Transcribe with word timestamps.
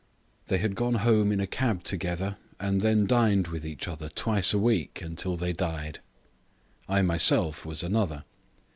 They 0.47 0.57
had 0.57 0.73
gone 0.73 0.95
home 0.95 1.31
in 1.31 1.39
a 1.39 1.45
cab 1.45 1.83
together 1.83 2.37
and 2.59 2.81
then 2.81 3.05
dined 3.05 3.49
with 3.49 3.63
each 3.63 3.87
other 3.87 4.09
twice 4.09 4.51
a 4.51 4.57
week 4.57 4.99
until 5.03 5.35
they 5.35 5.53
died. 5.53 5.99
I 6.89 7.03
myself 7.03 7.67
was 7.67 7.83
another. 7.83 8.25